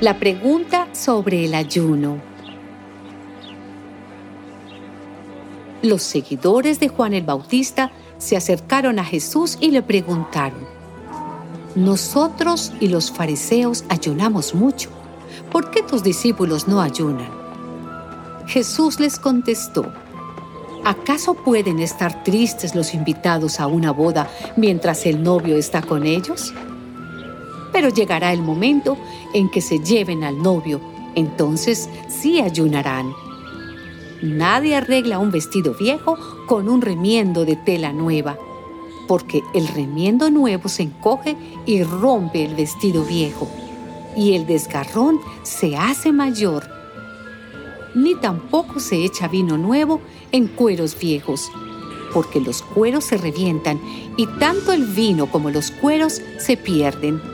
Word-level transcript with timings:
La 0.00 0.18
pregunta 0.18 0.88
sobre 0.92 1.44
el 1.44 1.54
ayuno. 1.54 2.18
Los 5.82 6.02
seguidores 6.02 6.80
de 6.80 6.88
Juan 6.88 7.14
el 7.14 7.22
Bautista 7.22 7.92
se 8.18 8.36
acercaron 8.36 8.98
a 8.98 9.04
Jesús 9.04 9.56
y 9.60 9.70
le 9.70 9.82
preguntaron, 9.82 10.66
Nosotros 11.76 12.72
y 12.80 12.88
los 12.88 13.12
fariseos 13.12 13.84
ayunamos 13.88 14.52
mucho, 14.54 14.90
¿por 15.52 15.70
qué 15.70 15.80
tus 15.82 16.02
discípulos 16.02 16.66
no 16.66 16.80
ayunan? 16.80 17.30
Jesús 18.46 18.98
les 18.98 19.20
contestó, 19.20 19.92
¿acaso 20.84 21.34
pueden 21.34 21.78
estar 21.78 22.24
tristes 22.24 22.74
los 22.74 22.94
invitados 22.94 23.60
a 23.60 23.68
una 23.68 23.92
boda 23.92 24.28
mientras 24.56 25.06
el 25.06 25.22
novio 25.22 25.56
está 25.56 25.82
con 25.82 26.04
ellos? 26.04 26.52
Pero 27.74 27.88
llegará 27.88 28.32
el 28.32 28.40
momento 28.40 28.96
en 29.34 29.50
que 29.50 29.60
se 29.60 29.80
lleven 29.80 30.22
al 30.22 30.40
novio, 30.40 30.80
entonces 31.16 31.90
sí 32.08 32.40
ayunarán. 32.40 33.12
Nadie 34.22 34.76
arregla 34.76 35.18
un 35.18 35.32
vestido 35.32 35.74
viejo 35.74 36.16
con 36.46 36.68
un 36.68 36.80
remiendo 36.80 37.44
de 37.44 37.56
tela 37.56 37.92
nueva, 37.92 38.38
porque 39.08 39.42
el 39.54 39.66
remiendo 39.66 40.30
nuevo 40.30 40.68
se 40.68 40.84
encoge 40.84 41.36
y 41.66 41.82
rompe 41.82 42.44
el 42.44 42.54
vestido 42.54 43.04
viejo, 43.04 43.48
y 44.16 44.34
el 44.34 44.46
desgarrón 44.46 45.18
se 45.42 45.76
hace 45.76 46.12
mayor. 46.12 46.64
Ni 47.96 48.14
tampoco 48.14 48.78
se 48.78 49.04
echa 49.04 49.26
vino 49.26 49.58
nuevo 49.58 50.00
en 50.30 50.46
cueros 50.46 50.96
viejos, 50.96 51.50
porque 52.12 52.40
los 52.40 52.62
cueros 52.62 53.02
se 53.02 53.18
revientan 53.18 53.80
y 54.16 54.28
tanto 54.38 54.72
el 54.72 54.86
vino 54.86 55.26
como 55.26 55.50
los 55.50 55.72
cueros 55.72 56.22
se 56.38 56.56
pierden. 56.56 57.33